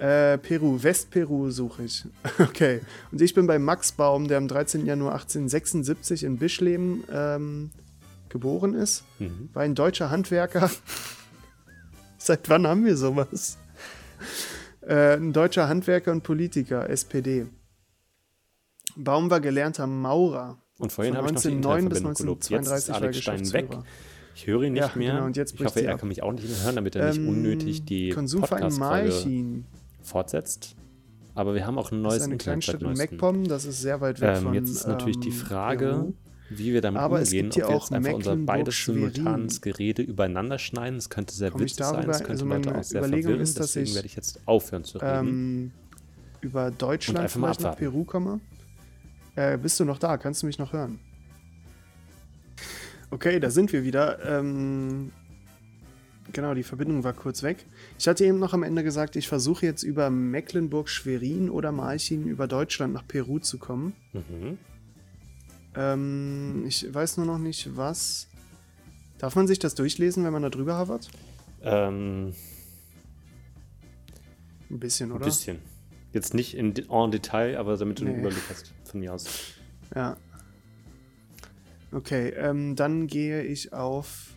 [0.01, 2.05] Äh, Peru, Westperu suche ich.
[2.39, 2.81] Okay.
[3.13, 4.87] Und ich bin bei Max Baum, der am 13.
[4.87, 7.71] Januar 1876 in Bischleben ähm,
[8.31, 9.05] geboren ist.
[9.19, 9.51] Mhm.
[9.53, 10.71] War ein deutscher Handwerker.
[12.19, 13.59] Seit wann haben wir sowas?
[14.81, 17.47] Äh, ein deutscher Handwerker und Politiker, SPD.
[18.97, 20.59] Baum war gelernter Maurer.
[20.79, 22.51] Und vorhin habe ich noch die 1909 bis Internetverbindung gelobt.
[22.51, 23.85] Jetzt ist 1932 war Alex Stein weg.
[24.35, 25.13] Ich höre ihn nicht Ja, mehr.
[25.15, 27.19] genau, und jetzt ich hoffe, er kann mich auch nicht mehr hören, damit er nicht
[27.19, 29.65] Ähm, unnötig die Konsumverein Podcast-Folge.
[30.03, 30.77] Fortsetzt.
[31.35, 32.93] Aber wir haben auch ein Das neues ist eine Kleinstadt in.
[32.93, 36.13] MacPom, das ist sehr weit weg Ähm, von jetzt ist natürlich die ähm, Frage,
[36.51, 40.97] wie wir damit Aber umgehen, ob wir jetzt einfach unser beides simultanes Gerede übereinander schneiden.
[40.97, 43.41] Das könnte sehr Komm witzig sein, darüber- das könnte also Leute auch sehr verwirren.
[43.41, 45.29] ist, Deswegen ich, werde ich jetzt aufhören zu reden.
[45.29, 45.71] ähm,
[46.41, 47.77] über Deutschland vielleicht nach.
[47.77, 48.41] Peru komme.
[49.37, 50.17] Äh, bist du noch da?
[50.19, 50.99] Kannst du mich noch hören?
[53.13, 54.19] Okay, da sind wir wieder.
[54.25, 55.13] Ähm,
[56.33, 57.65] genau, die Verbindung war kurz weg.
[57.99, 62.47] Ich hatte eben noch am Ende gesagt, ich versuche jetzt über Mecklenburg-Schwerin oder Malchin über
[62.47, 63.95] Deutschland nach Peru zu kommen.
[64.13, 64.59] mhm.
[65.77, 68.27] Ähm, ich weiß nur noch nicht, was.
[69.19, 71.09] Darf man sich das durchlesen, wenn man da drüber havert?
[71.63, 72.33] ähm,
[74.69, 75.27] Ein bisschen, ein oder?
[75.27, 75.59] bisschen.
[76.13, 78.21] Jetzt nicht in, en Detail, aber damit du einen Nee.
[78.21, 79.27] Überblick hast von mir aus.
[79.95, 80.17] Ja.
[81.93, 84.35] Okay, ähm, dann gehe ich auf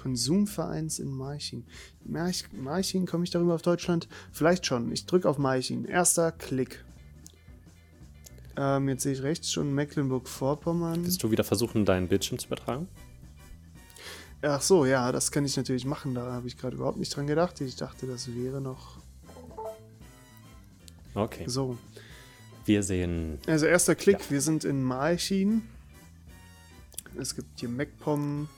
[0.00, 1.64] Konsumvereins in Marching.
[2.04, 4.08] March Marching, komme ich darüber auf Deutschland?
[4.32, 4.90] Vielleicht schon.
[4.92, 5.84] Ich drücke auf Marching.
[5.84, 6.84] Erster Klick.
[8.56, 11.04] Ähm, jetzt sehe ich rechts schon Mecklenburg-Vorpommern.
[11.04, 12.88] Willst du wieder versuchen, deinen Bildschirm zu übertragen?
[14.42, 16.14] Ach so, ja, das kann ich natürlich machen.
[16.14, 17.60] Da habe ich gerade überhaupt nicht dran gedacht.
[17.60, 18.96] Ich dachte, das wäre noch
[21.14, 21.44] Okay.
[21.46, 21.76] so.
[22.64, 24.30] Wir sehen Also erster Klick, Ja.
[24.30, 25.62] wir sind in Marching.
[27.18, 28.48] Es gibt hier MacPom,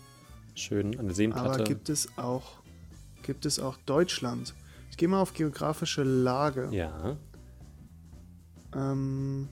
[0.54, 1.64] schön eine Aber Seenplatte.
[1.64, 2.60] gibt es auch,
[3.22, 4.54] gibt es auch Deutschland?
[4.90, 6.68] Ich gehe mal auf geografische Lage.
[6.72, 7.16] ja.
[8.74, 9.48] Ähm,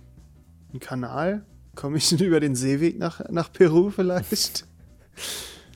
[0.73, 1.45] ein Kanal?
[1.75, 4.67] Komme ich denn über den Seeweg nach, nach Peru vielleicht?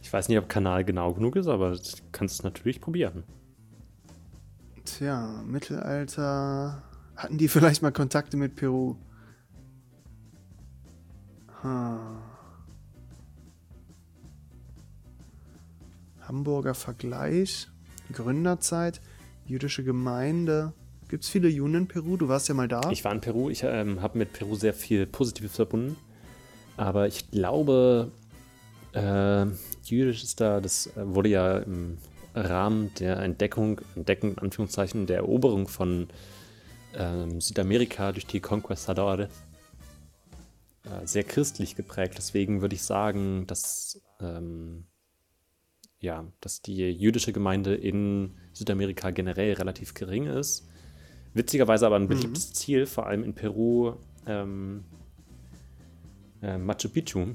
[0.02, 1.80] Ich weiß nicht, ob Kanal genau genug ist, aber du
[2.12, 3.24] kannst es natürlich probieren.
[4.84, 6.82] Tja, Mittelalter.
[7.16, 8.96] Hatten die vielleicht mal Kontakte mit Peru?
[11.62, 11.98] Hm.
[16.34, 17.68] Hamburger Vergleich,
[18.12, 19.00] Gründerzeit,
[19.46, 20.72] jüdische Gemeinde.
[21.08, 22.16] Gibt es viele Juden in Peru?
[22.16, 22.90] Du warst ja mal da.
[22.90, 25.96] Ich war in Peru, ich ähm, habe mit Peru sehr viel Positives verbunden.
[26.76, 28.10] Aber ich glaube,
[28.94, 29.46] äh,
[29.84, 31.98] jüdisch ist da, das äh, wurde ja im
[32.34, 36.08] Rahmen der Entdeckung, Entdeckung in Anführungszeichen, der Eroberung von
[36.96, 39.28] ähm, Südamerika durch die Conquistadores
[40.82, 42.14] äh, sehr christlich geprägt.
[42.16, 44.86] Deswegen würde ich sagen, dass, ähm,
[46.04, 50.68] ja, dass die jüdische Gemeinde in Südamerika generell relativ gering ist.
[51.32, 53.94] Witzigerweise aber ein beliebtes Ziel, vor allem in Peru,
[54.26, 54.84] ähm,
[56.42, 57.34] äh, Machu Picchu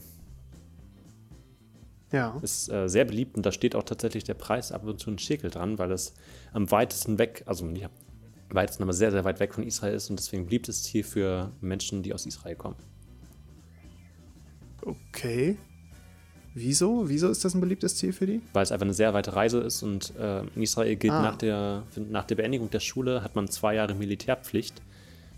[2.12, 2.38] ja.
[2.42, 5.20] ist äh, sehr beliebt und da steht auch tatsächlich der Preis ab und zu ein
[5.20, 6.14] Schäkel dran, weil es
[6.54, 7.92] am weitesten weg, also nicht am
[8.52, 12.02] weitesten, aber sehr, sehr weit weg von Israel ist und deswegen beliebtes Ziel für Menschen,
[12.02, 12.78] die aus Israel kommen.
[14.82, 15.58] Okay.
[16.62, 17.08] Wieso?
[17.08, 18.42] Wieso ist das ein beliebtes Ziel für die?
[18.54, 21.22] Weil es einfach eine sehr weite Reise ist und äh, in Israel gilt Ah.
[21.22, 24.82] nach, der, nach der Beendigung der Schule hat man zwei Jahre Militärpflicht.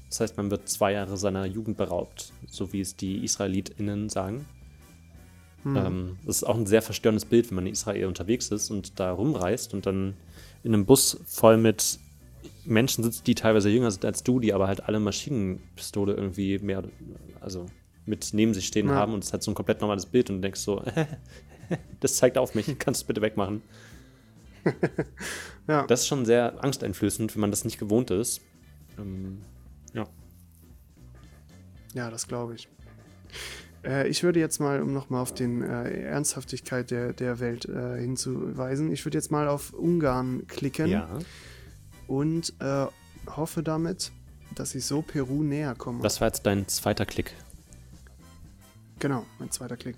[0.09, 4.45] Das heißt, man wird zwei Jahre seiner Jugend beraubt, so wie es die IsraelitInnen sagen.
[5.63, 8.99] Ähm, das ist auch ein sehr verstörendes Bild, wenn man in Israel unterwegs ist und
[8.99, 10.15] da rumreist und dann
[10.63, 11.99] in einem Bus voll mit
[12.65, 16.83] Menschen sitzt, die teilweise jünger sind als du, die aber halt alle Maschinenpistole irgendwie mehr,
[17.39, 17.67] also
[18.05, 18.95] mit neben sich stehen Ja.
[18.95, 20.83] haben und es hat so ein komplett normales Bild und du denkst so,
[21.99, 23.61] das zeigt auf mich, kannst du es bitte wegmachen.
[25.67, 25.85] Ja.
[25.87, 28.41] Das ist schon sehr angsteinflößend, wenn man das nicht gewohnt ist.
[28.97, 29.41] Ähm,
[29.93, 30.05] ja.
[31.93, 32.67] Ja, das glaube ich.
[33.85, 37.99] Äh, ich würde jetzt mal, um nochmal auf die äh, Ernsthaftigkeit der, der Welt äh,
[37.99, 41.07] hinzuweisen, ich würde jetzt mal auf Ungarn klicken Ja.
[42.07, 42.87] und äh,
[43.29, 44.11] hoffe damit,
[44.55, 46.01] dass ich so Peru näher komme.
[46.01, 47.33] Das war jetzt dein zweiter Klick.
[49.01, 49.95] Genau, mein zweiter Klick.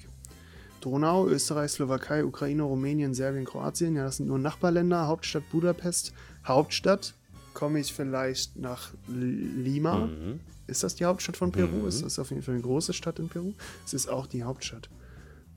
[0.80, 3.98] Donau, Österreich, Slowakei, Ukraine, Rumänien, Serbien, Kroatien.
[3.98, 5.08] Ja, das sind nur Nachbarländer.
[5.08, 6.14] Hauptstadt Budapest.
[6.46, 7.14] Hauptstadt.
[7.54, 10.08] Komme ich vielleicht nach Lima?
[10.08, 10.40] Mhm.
[10.68, 11.82] Ist das die Hauptstadt von Peru?
[11.82, 11.88] Mhm.
[11.88, 13.54] Ist das auf jeden Fall eine große Stadt in Peru?
[13.86, 14.90] Es ist auch die Hauptstadt.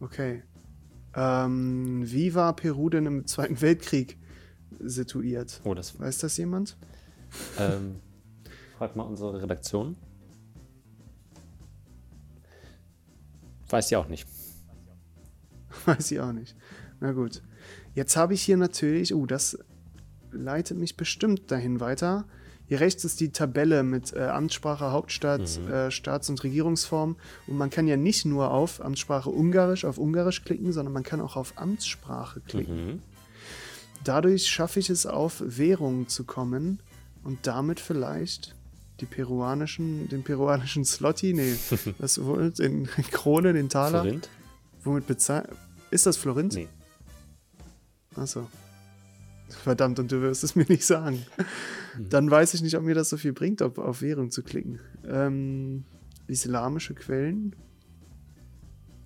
[0.00, 0.42] Okay.
[1.14, 4.18] Ähm, wie war Peru denn im Zweiten Weltkrieg
[4.80, 5.60] situiert?
[5.62, 6.76] Oh, das Weiß das jemand?
[7.60, 8.00] ähm,
[8.76, 9.96] frag mal unsere Redaktion.
[13.68, 14.26] Weiß ja auch nicht.
[15.86, 16.56] Weiß ich auch nicht.
[17.00, 17.42] Na gut.
[17.94, 19.58] Jetzt habe ich hier natürlich, oh, das
[20.32, 22.26] leitet mich bestimmt dahin weiter.
[22.66, 27.16] Hier rechts ist die Tabelle mit äh, Amtssprache, Hauptstadt, äh, Staats- und Regierungsform.
[27.46, 31.20] Und man kann ja nicht nur auf Amtssprache Ungarisch, auf Ungarisch klicken, sondern man kann
[31.20, 32.86] auch auf Amtssprache klicken.
[32.86, 33.02] Mhm.
[34.02, 36.80] Dadurch schaffe ich es, auf Währungen zu kommen
[37.22, 38.55] und damit vielleicht
[39.00, 41.54] die peruanischen, den peruanischen Slotty, nee,
[41.98, 44.30] was wohl, den Krone, den Taler, Forint?
[44.84, 45.48] womit bezahlt.
[45.90, 46.54] Ist das Florint?
[46.54, 46.68] Nee.
[48.14, 48.48] Achso.
[49.48, 51.24] Verdammt, und du wirst es mir nicht sagen.
[51.94, 52.08] Hm.
[52.08, 54.80] Dann weiß ich nicht, ob mir das so viel bringt, auf, auf Währung zu klicken.
[55.06, 55.84] Ähm,
[56.26, 57.54] islamische Quellen.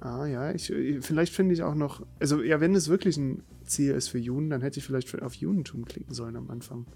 [0.00, 0.72] Ah ja, ich,
[1.03, 4.48] vielleicht finde ich auch noch, also ja, wenn es wirklich ein Ziel ist für Juden,
[4.48, 6.87] dann hätte ich vielleicht auf Judentum klicken sollen am Anfang.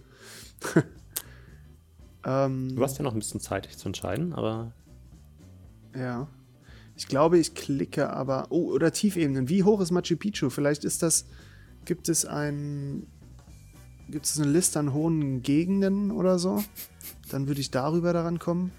[2.25, 4.73] ähm, Du hast ja noch ein bisschen Zeit, dich zu entscheiden, aber
[5.95, 6.29] Ja.
[6.97, 8.47] Ich glaube, ich klicke aber.
[8.51, 9.49] Oh, oder Tiefebenen.
[9.49, 10.49] Wie hoch ist Machu Picchu?
[10.49, 11.27] Vielleicht ist das.
[11.85, 13.07] Gibt es ein.
[14.09, 16.63] Gibt es eine Liste an hohen Gegenden oder so?
[17.31, 18.71] Dann würde ich darüber daran kommen.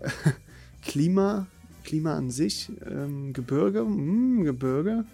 [0.82, 1.46] Klima.
[1.82, 2.70] Klima an sich.
[2.86, 3.80] Ähm, Gebirge.
[3.80, 5.04] Hm, Gebirge.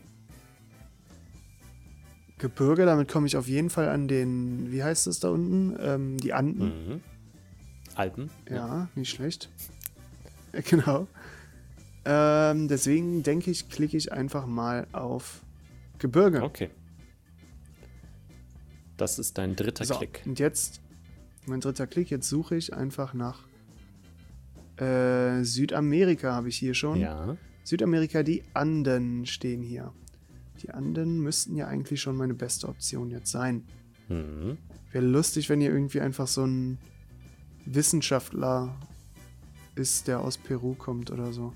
[2.36, 4.70] Gebirge, damit komme ich auf jeden Fall an den.
[4.70, 5.76] Wie heißt es da unten?
[5.80, 6.64] Ähm, die Anden.
[6.66, 7.00] mhm.
[7.98, 8.30] Alpen.
[8.48, 9.48] Ja, nicht schlecht.
[10.70, 11.06] Genau.
[12.06, 15.42] Ähm, deswegen denke ich, klicke ich einfach mal auf
[15.98, 16.42] Gebirge.
[16.42, 16.70] Okay.
[18.96, 20.22] Das ist dein dritter so, Klick.
[20.24, 20.80] und jetzt,
[21.44, 23.46] mein dritter Klick, jetzt suche ich einfach nach
[24.78, 26.98] äh, Südamerika, habe ich hier schon.
[26.98, 27.36] Ja.
[27.62, 29.92] Südamerika, die Anden stehen hier.
[30.62, 33.64] Die Anden müssten ja eigentlich schon meine beste Option jetzt sein.
[34.08, 34.56] Mhm.
[34.92, 36.78] Wäre lustig, wenn hier irgendwie einfach so ein
[37.74, 38.74] Wissenschaftler
[39.74, 41.52] ist, der aus Peru kommt oder so.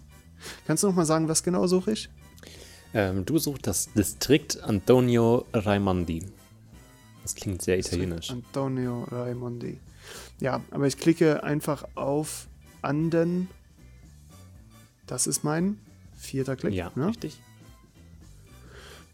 [0.66, 2.08] Kannst du noch mal sagen, was genau suche ich?
[2.94, 6.26] Ähm, du suchst das Distrikt Antonio Raimondi.
[7.22, 8.30] Das klingt sehr italienisch.
[8.30, 9.78] Antonio Raimondi.
[10.40, 12.48] Ja, aber ich klicke einfach auf
[12.82, 13.48] Anden.
[15.06, 15.78] Das ist mein
[16.16, 16.74] vierter Klick.
[16.74, 17.08] Ja, ne?
[17.08, 17.40] richtig.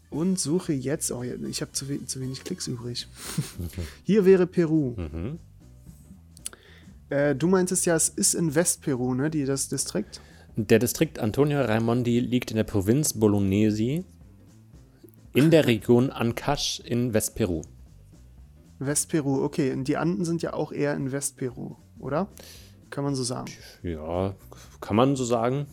[0.09, 1.11] Und suche jetzt.
[1.11, 3.07] Oh, ich habe zu, we zu wenig Klicks übrig.
[4.03, 4.95] Hier wäre Peru.
[4.97, 5.39] Mhm.
[7.09, 9.29] Äh, du meintest ja, es ist in Westperu, ne?
[9.29, 10.21] Die, das Distrikt.
[10.55, 14.03] Der Distrikt Antonio Raimondi liegt in der Provinz Bolognesi
[15.33, 17.61] in der Region Ancash in Westperu.
[18.79, 19.71] Westperu, okay.
[19.71, 22.27] Und die Anden sind ja auch eher in Westperu, oder?
[22.89, 23.51] Kann man so sagen.
[23.83, 24.35] Ja,
[24.81, 25.67] kann man so sagen.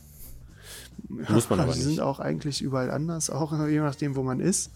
[1.09, 1.89] Muss man aber Die nicht.
[1.89, 4.71] sind auch eigentlich überall anders, auch je nachdem, wo man ist.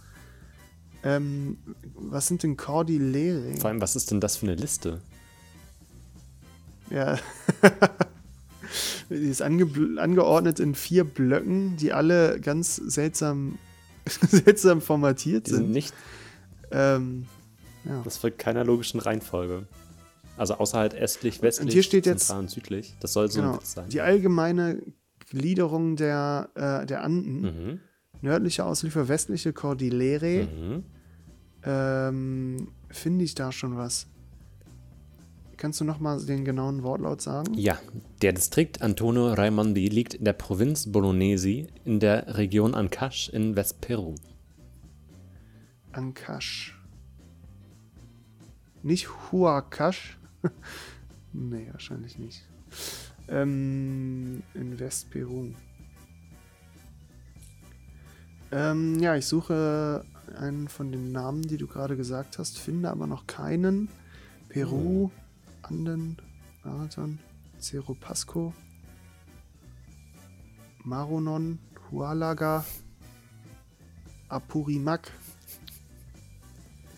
[1.02, 1.58] Ähm,
[1.94, 3.56] was sind denn Cordillere?
[3.58, 5.00] Vor allem, was ist denn das für eine Liste?
[6.90, 7.18] Ja.
[9.10, 9.66] die ist ange
[9.98, 13.58] angeordnet in vier Blöcken, die alle ganz seltsam,
[14.06, 15.70] seltsam formatiert Die sind sind.
[15.72, 15.94] nicht,
[16.72, 17.26] Ähm,
[17.84, 18.00] ja.
[18.04, 19.66] das folgt keiner logischen Reihenfolge.
[20.36, 22.94] Also außer halt östlich, westlich, hier steht jetzt- zentral und südlich.
[23.00, 23.56] Das soll so ein Genau.
[23.58, 23.88] Witz sein.
[23.90, 24.80] Die allgemeine
[25.28, 27.40] Gliederung der, äh, der Anden.
[27.42, 27.80] Mhm.
[28.22, 30.46] Nördliche Ausläufer, westliche Cordillere.
[30.46, 30.84] Mhm.
[31.64, 34.06] Ähm, Finde ich da schon was?
[35.60, 37.52] Kannst du noch mal den genauen Wortlaut sagen?
[37.52, 37.78] Ja,
[38.22, 44.14] der Distrikt Antonio Raimondi liegt in der Provinz Bolognesi in der Region Ancash in Westperu.
[45.92, 46.80] Ancash.
[48.82, 50.18] Nicht Huacash?
[51.34, 52.42] nee, wahrscheinlich nicht.
[53.28, 55.52] Ähm, in Westperu.
[58.50, 60.06] Ähm, ja, ich suche
[60.38, 63.90] einen von den Namen, die du gerade gesagt hast, finde aber noch keinen.
[64.48, 65.10] Peru,
[65.70, 66.16] Anden,
[66.64, 67.18] Marathon,
[67.60, 68.52] Cerro Pasco,
[70.84, 71.58] Maronon,
[71.90, 72.64] Hualaga,
[74.28, 75.12] Apurimac.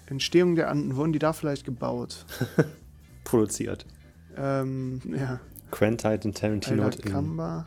[0.06, 2.26] Entstehung der Anden, wurden die da vielleicht gebaut?
[3.24, 3.86] Produziert.
[4.36, 5.40] Ähm, ja.
[5.70, 7.66] Quentin und Tarantino Alcamba.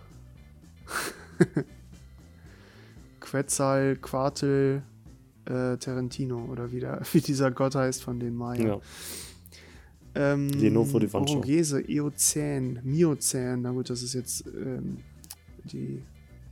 [3.19, 4.83] Quetzal, Quartel,
[5.45, 8.67] äh, Tarantino oder wie, der, wie dieser Gott heißt von den Maya.
[8.67, 8.79] Ja.
[10.15, 11.33] Ähm, Lenovo di Vancho.
[11.33, 14.97] Orogese, Eozän, Miozän, na gut, das ist jetzt ähm,
[15.65, 16.01] die,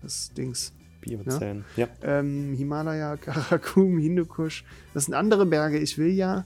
[0.02, 0.74] das Dings.
[1.00, 1.66] Biozän.
[1.76, 1.88] Ja.
[2.02, 4.64] Ähm, Himalaya, Karakum, Hindukusch.
[4.94, 5.78] Das sind andere Berge.
[5.80, 6.46] Ich will ja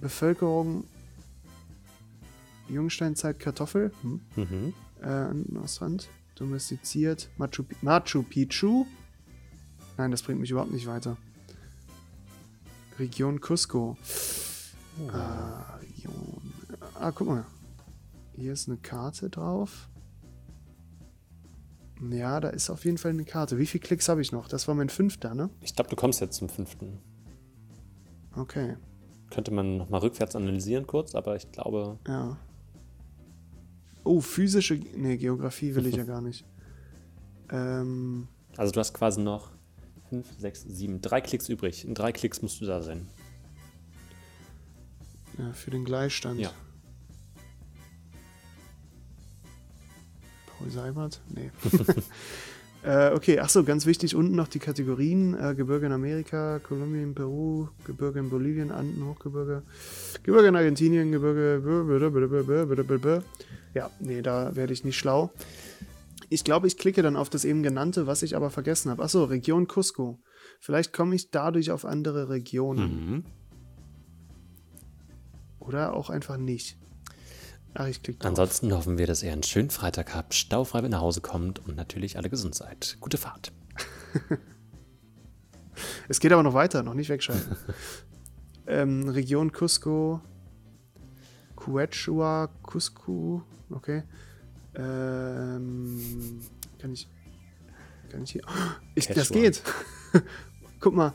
[0.00, 0.84] Bevölkerung
[2.68, 3.92] Jungsteinzeit Kartoffel.
[4.02, 4.20] Hm.
[4.36, 4.74] Mhm.
[5.02, 6.08] Äh, Ostwand.
[6.34, 7.30] Domestiziert.
[7.38, 8.86] Machu, Machu Picchu.
[9.96, 11.16] Nein, das bringt mich überhaupt nicht weiter.
[12.98, 13.96] Region Cusco.
[15.12, 16.52] Ah, Region.
[16.94, 17.44] Ah, guck mal.
[18.34, 19.88] Hier ist eine Karte drauf.
[22.10, 23.58] Ja, da ist auf jeden Fall eine Karte.
[23.58, 24.48] Wie viele Klicks habe ich noch?
[24.48, 25.48] Das war mein fünfter, ne?
[25.62, 26.98] Ich glaube, du kommst jetzt zum fünften.
[28.34, 28.76] Okay,
[29.30, 32.36] Könnte man nochmal rückwärts analysieren kurz, aber ich glaube, ja.
[34.04, 34.74] Oh, physische.
[34.74, 36.44] Ne, Geografie will ich ja gar nicht.
[37.50, 39.50] Ähm, also du hast quasi noch
[40.08, 41.84] fünf, sechs, sieben, drei Klicks übrig.
[41.84, 43.08] In drei Klicks musst du da sein.
[45.38, 46.40] ja, für den Gleichstand.
[46.40, 46.50] Ja.
[50.58, 51.20] Paul Seibert?
[51.34, 51.50] Nee.
[52.84, 55.34] äh, okay, achso, ganz wichtig, unten noch die Kategorien.
[55.38, 59.62] Äh, Gebirge in Amerika, Kolumbien, Peru, Gebirge in Bolivien, Anden, Hochgebirge,
[60.22, 61.62] Gebirge in Argentinien, Gebirge.
[63.74, 65.30] Ja, nee, da werde ich nicht schlau.
[66.28, 69.02] Ich glaube, ich klicke dann auf das eben genannte, was ich aber vergessen habe.
[69.02, 70.20] Achso, Region Cusco.
[70.60, 73.10] Vielleicht komme ich dadurch auf andere Regionen.
[73.10, 73.24] Mhm.
[75.60, 76.78] Oder auch einfach nicht.
[77.74, 78.30] Ach, ich klicke drauf.
[78.30, 82.16] Ansonsten hoffen wir, dass ihr einen schönen Freitag habt, staufrei nach Hause kommt und natürlich
[82.16, 82.96] alle gesund seid.
[83.00, 83.52] Gute Fahrt.
[86.08, 87.56] Es geht aber noch weiter, noch nicht wegschalten.
[88.66, 90.20] ähm, Region Cusco,
[91.56, 94.04] Quechua, Cusco, okay.
[94.76, 96.40] Ähm,
[96.78, 97.08] kann ich,
[98.10, 98.42] kann ich hier,
[98.94, 99.62] ich, das geht.
[100.80, 101.14] Guck mal,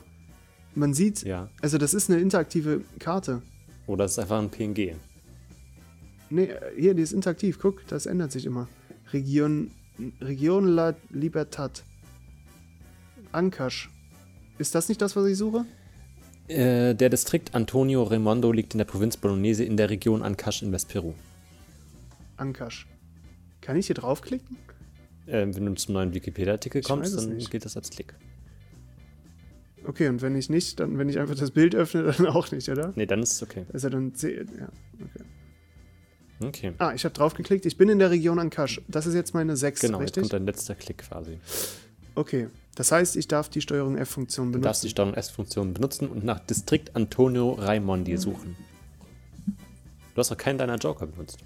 [0.74, 1.48] man sieht, Ja.
[1.60, 3.42] also das ist eine interaktive Karte.
[3.86, 4.96] Oder es ist einfach ein PNG.
[6.30, 8.66] Nee, hier, die ist interaktiv, guck, das ändert sich immer.
[9.12, 9.70] Region,
[10.20, 11.82] Region La Libertad.
[13.32, 13.90] Ancash.
[14.58, 15.66] Ist das nicht das, was ich suche?
[16.48, 20.72] Äh, der Distrikt Antonio Raimondo liegt in der Provinz Bolognese in der Region Ancash in
[20.72, 21.12] Westperu.
[22.36, 22.86] Ancash.
[23.62, 24.58] Kann ich hier draufklicken?
[25.26, 27.50] Äh, wenn du zum neuen Wikipedia-Artikel kommst, dann nicht.
[27.50, 28.14] gilt das als Klick.
[29.84, 32.68] Okay, und wenn ich nicht, dann, wenn ich einfach das Bild öffne, dann auch nicht,
[32.68, 32.92] oder?
[32.94, 33.64] Nee, dann ist es okay.
[33.72, 34.68] Ist er dann C, ja,
[35.00, 35.24] okay.
[36.44, 36.72] Okay.
[36.78, 37.66] Ah, ich habe draufgeklickt.
[37.66, 38.80] Ich bin in der Region Ancash.
[38.88, 40.22] Das ist jetzt meine 6, Genau, jetzt richtig?
[40.24, 41.38] kommt dein letzter Klick quasi.
[42.16, 42.48] Okay.
[42.74, 44.86] Das heißt, ich darf die Steuerung F-Funktion Du darfst benutzen.
[44.86, 48.56] die Steuerung S-Funktion benutzen und nach Distrikt Antonio Raimondi suchen.
[49.46, 51.38] Du hast noch keinen deiner Joker benutzt.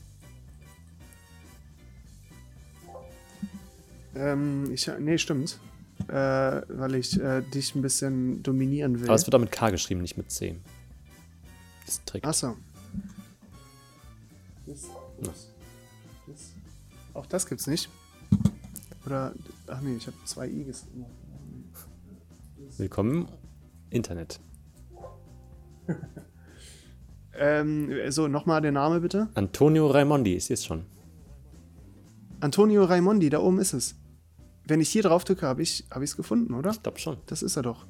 [4.17, 5.61] Ähm, ich, nee, stimmt.
[6.09, 9.07] Äh, weil ich äh, dich ein bisschen dominieren will.
[9.07, 10.57] Aber es wird auch mit K geschrieben, nicht mit C.
[11.87, 12.27] Distrikt.
[12.27, 12.57] Achso.
[14.67, 14.75] Ja.
[17.15, 17.89] Auch das gibt's nicht.
[19.07, 19.35] Oder,
[19.69, 20.91] ach nee, ich habe zwei I gesagt.
[22.77, 23.29] Willkommen im
[23.91, 24.41] Internet.
[27.39, 29.29] Ähm, so, nochmal der Name bitte.
[29.35, 30.87] Antonio Raimondi, ich sehe es schon.
[32.41, 33.95] Antonio Raimondi, da oben ist es.
[34.67, 36.71] Wenn ich hier drauf drücke, habe ich es gefunden, oder?
[36.71, 37.17] Ich glaube schon.
[37.27, 37.87] Das ist er doch.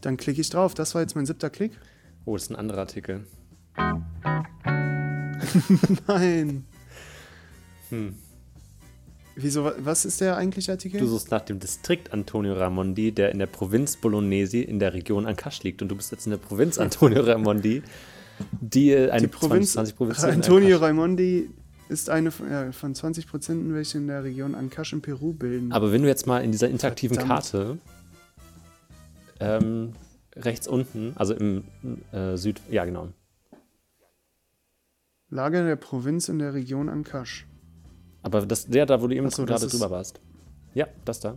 [0.00, 0.74] Dann klicke ich drauf.
[0.74, 1.72] Das war jetzt mein siebter Klick.
[2.24, 3.26] Oh, das ist ein anderer Artikel.
[6.06, 6.64] Nein.
[7.90, 8.14] Hm.
[9.36, 10.98] Wieso, wa- was ist der eigentliche Artikel?
[10.98, 15.26] Du suchst nach dem Distrikt Antonio Raimondi, der in der Provinz Bolognesi in der Region
[15.26, 15.82] Ancash liegt.
[15.82, 17.82] Und du bist jetzt in der Provinz Antonio Raimondi,
[18.60, 21.50] die äh, eine Die Provinz 20, 20 Provinzen in Antonio Raimondi
[21.88, 25.72] ist eine von- ja, von 20 Prozent, welche in der Region Ancash in Peru bilden.
[25.72, 27.32] Aber wenn du jetzt mal in dieser interaktiven Verdammt.
[27.50, 27.78] Karte
[29.40, 29.92] ähm,
[30.34, 31.64] rechts unten, also im
[32.12, 33.08] äh, Süd, ja genau,
[35.28, 37.46] Lage der Provinz in der Region Ancash.
[38.22, 40.20] aber das, der da, wo du eben so, gerade drüber warst.
[40.74, 41.36] Ja, das da.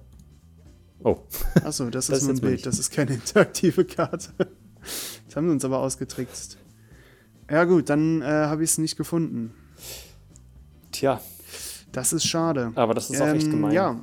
[1.03, 1.17] Oh,
[1.63, 2.65] Achso, das, Das ist nur ein Bild, nicht.
[2.65, 4.31] das ist keine interaktive Karte.
[5.25, 6.57] Das haben sie uns aber ausgetrickst.
[7.49, 9.53] Ja gut, dann äh, habe ich es nicht gefunden.
[10.99, 11.21] Tja,
[11.91, 12.71] Das ist schade.
[12.75, 13.71] aber das ist auch echt Ähm, gemein.
[13.71, 13.99] Ja.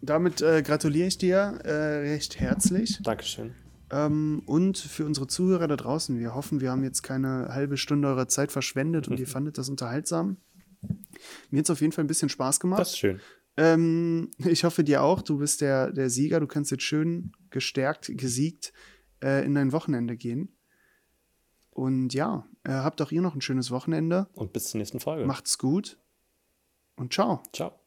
[0.00, 2.98] Damit äh, gratuliere ich dir äh, recht herzlich.
[3.02, 3.54] Dankeschön.
[3.90, 8.08] Ähm, und für unsere Zuhörer da draußen, wir hoffen, wir haben jetzt keine halbe Stunde
[8.08, 10.38] eurer Zeit verschwendet und ihr fandet das unterhaltsam.
[11.50, 12.80] Mir hat es auf jeden Fall ein bisschen Spaß gemacht.
[12.80, 13.20] Das ist schön.
[13.56, 15.22] Ähm, ich hoffe dir auch.
[15.22, 16.40] Du bist der, der Sieger.
[16.40, 18.72] Du kannst jetzt schön gestärkt, gesiegt
[19.22, 20.56] äh, in dein Wochenende gehen.
[21.70, 24.28] Und ja, äh, habt auch ihr noch ein schönes Wochenende.
[24.34, 25.26] Und bis zur nächsten Folge.
[25.26, 25.98] Macht's gut.
[26.96, 27.42] und ciao.
[27.52, 27.81] Ciao.